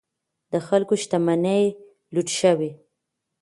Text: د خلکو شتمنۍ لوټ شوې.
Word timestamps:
د 0.51 0.53
خلکو 0.67 0.93
شتمنۍ 1.03 1.63
لوټ 2.13 2.27
شوې. 2.39 2.71